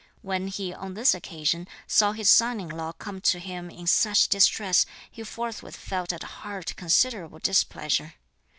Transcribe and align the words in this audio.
When 0.23 0.47
he 0.47 0.73
on 0.73 0.95
this 0.95 1.13
occasion 1.13 1.67
saw 1.85 2.13
his 2.13 2.27
son 2.27 2.59
in 2.59 2.69
law 2.69 2.91
come 2.91 3.21
to 3.21 3.37
him 3.37 3.69
in 3.69 3.85
such 3.85 4.29
distress, 4.29 4.83
he 5.11 5.21
forthwith 5.23 5.75
felt 5.75 6.11
at 6.11 6.23
heart 6.23 6.75
considerable 6.75 7.37
displeasure. 7.37 8.15